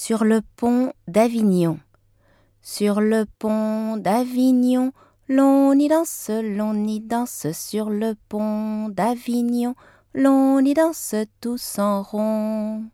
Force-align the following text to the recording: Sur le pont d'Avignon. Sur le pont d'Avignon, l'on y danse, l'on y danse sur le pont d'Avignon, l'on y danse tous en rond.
Sur 0.00 0.22
le 0.22 0.42
pont 0.54 0.92
d'Avignon. 1.08 1.80
Sur 2.62 3.00
le 3.00 3.26
pont 3.40 3.96
d'Avignon, 3.96 4.92
l'on 5.28 5.72
y 5.72 5.88
danse, 5.88 6.30
l'on 6.30 6.86
y 6.86 7.00
danse 7.00 7.48
sur 7.52 7.90
le 7.90 8.14
pont 8.28 8.90
d'Avignon, 8.90 9.74
l'on 10.14 10.60
y 10.60 10.72
danse 10.72 11.16
tous 11.40 11.80
en 11.80 12.04
rond. 12.04 12.84